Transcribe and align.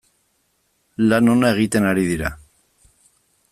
Lan 1.11 1.29
ona 1.35 1.53
egiten 1.57 1.87
ari 1.91 2.07
dira. 2.13 2.33